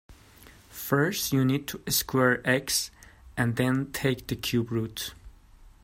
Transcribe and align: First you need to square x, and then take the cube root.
First 0.71 1.31
you 1.31 1.45
need 1.45 1.67
to 1.67 1.79
square 1.91 2.41
x, 2.43 2.89
and 3.37 3.55
then 3.55 3.91
take 3.91 4.25
the 4.25 4.35
cube 4.35 4.71
root. 4.71 5.13